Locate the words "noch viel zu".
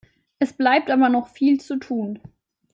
1.09-1.77